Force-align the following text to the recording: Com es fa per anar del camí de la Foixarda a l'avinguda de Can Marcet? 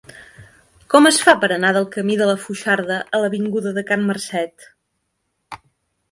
Com 0.91 1.07
es 1.09 1.17
fa 1.25 1.33
per 1.41 1.49
anar 1.57 1.69
del 1.75 1.83
camí 1.95 2.15
de 2.21 2.29
la 2.29 2.37
Foixarda 2.45 2.97
a 3.17 3.19
l'avinguda 3.25 3.73
de 3.75 3.83
Can 3.91 4.07
Marcet? 4.07 4.65